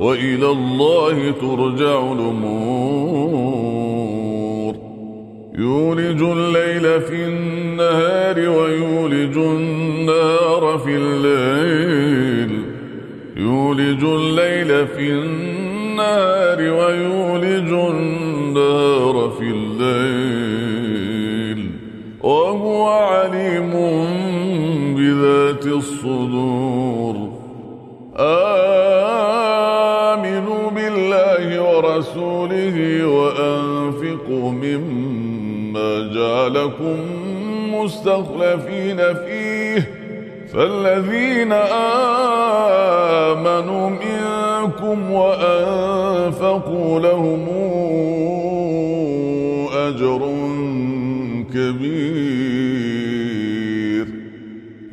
[0.00, 4.74] وإلى الله ترجع الأمور
[5.58, 12.60] يولج الليل في النهار ويولج النار في الليل
[13.36, 21.70] يولج الليل في النهار ويولج النار في الليل
[22.22, 23.70] وهو عليم
[24.96, 27.16] بذات الصدور
[28.16, 29.59] آه
[31.42, 36.96] الله ورسوله وأنفقوا مما جعلكم
[37.80, 39.88] مستخلفين فيه
[40.54, 47.46] فالذين آمنوا منكم وأنفقوا لهم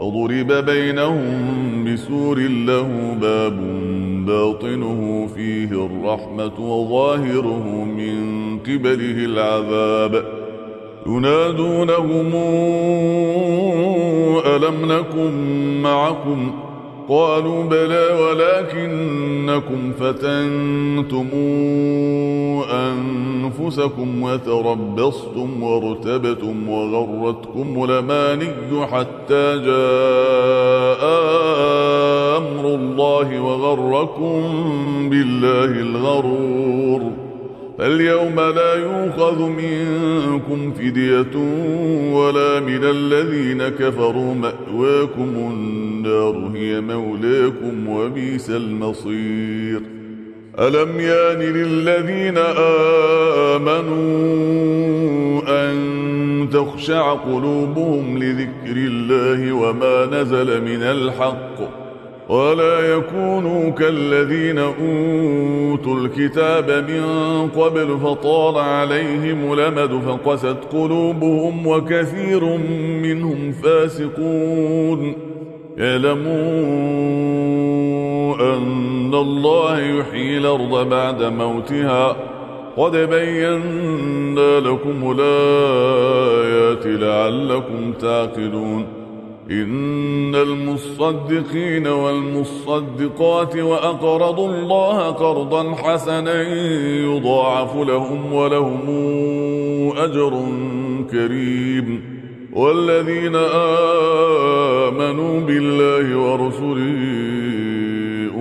[0.00, 1.44] فضرب بينهم
[1.84, 3.56] بسور له باب
[4.26, 10.24] باطنه فيه الرحمة وظاهره من قبله العذاب
[11.06, 12.26] ينادونهم
[14.46, 15.32] ألم نكن
[15.82, 16.52] معكم؟
[17.08, 21.28] قالوا بلى ولكنكم فتنتم
[22.76, 31.06] أنفسكم وتربصتم وارتبتم وغرتكم الأماني حتى جاء
[32.36, 34.42] أمر الله وغركم
[35.10, 37.25] بالله الغرور
[37.78, 41.36] فاليوم لا يؤخذ منكم فدية
[42.12, 49.80] ولا من الذين كفروا مأواكم النار هي مولاكم وبئس المصير
[50.58, 52.38] ألم يان للذين
[53.58, 54.12] آمنوا
[55.48, 55.76] أن
[56.52, 61.85] تخشع قلوبهم لذكر الله وما نزل من الحق ۖ
[62.28, 67.04] ولا يكونوا كالذين أوتوا الكتاب من
[67.62, 72.44] قبل فطال عليهم الأمد فقست قلوبهم وكثير
[73.02, 75.12] منهم فاسقون
[75.78, 76.36] اعلموا
[78.56, 82.16] أن الله يحيي الأرض بعد موتها
[82.76, 88.84] قد بينا لكم الآيات لعلكم تعقلون
[89.50, 96.52] إن المصدقين والمصدقات وأقرضوا الله قرضا حسنا
[97.04, 98.84] يضاعف لهم ولهم
[99.98, 100.40] أجر
[101.10, 102.16] كريم
[102.52, 103.34] والذين
[104.90, 107.16] آمنوا بالله ورسله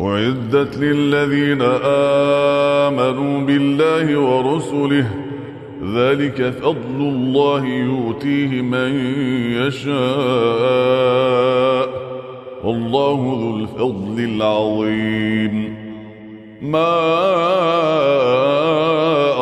[0.00, 1.58] أعدت للذين
[2.90, 5.10] آمنوا بالله ورسله
[5.94, 8.92] ذلك فضل الله يؤتيه من
[9.56, 12.04] يشاء
[12.64, 15.84] والله ذو الفضل العظيم
[16.62, 16.94] ما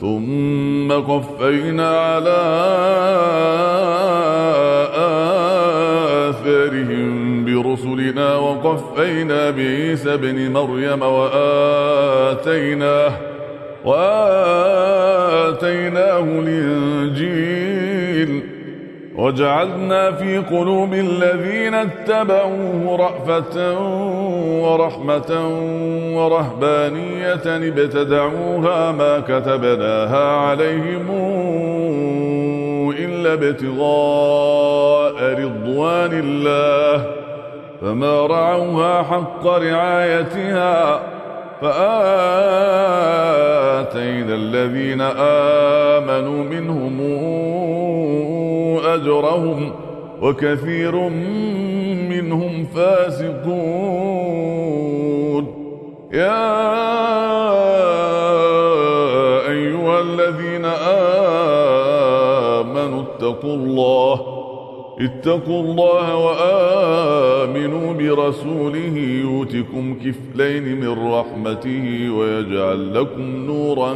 [0.00, 2.38] ثم قفينا على
[6.30, 13.16] آثارهم برسلنا وقفينا بعيسى بن مريم وآتيناه
[13.84, 18.53] وآتيناه الإنجيل
[19.18, 23.78] وجعلنا في قلوب الذين اتبعوه رأفة
[24.62, 25.48] ورحمة
[26.16, 31.10] ورهبانية ابتدعوها ما كتبناها عليهم
[32.98, 37.06] إلا ابتغاء رضوان الله
[37.80, 41.00] فما رعوها حق رعايتها
[41.62, 47.00] فآتينا الذين آمنوا منهم
[48.94, 49.72] أجرهم
[50.22, 51.08] وكثير
[52.08, 55.74] منهم فاسقون
[56.12, 56.70] يا
[59.50, 60.64] أيها الذين
[62.54, 64.20] آمنوا اتقوا الله
[65.00, 73.92] اتقوا الله وآمنوا برسوله يؤتكم كفلين من رحمته ويجعل لكم نورا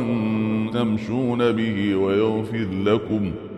[0.73, 3.58] تمشون به ويغفر لكم ۖ